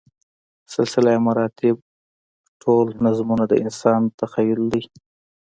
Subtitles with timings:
[0.73, 1.85] سلسله مراتبو
[2.61, 4.83] ټول نظمونه د انسان تخیل دی.